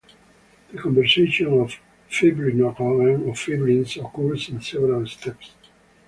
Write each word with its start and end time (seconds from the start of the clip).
The 0.71 0.79
conversion 0.81 1.45
of 1.59 1.75
fibrinogen 2.09 2.75
to 3.23 3.33
fibrin 3.33 4.03
occurs 4.09 4.49
in 4.49 4.59
several 4.59 5.05
steps. 5.05 5.51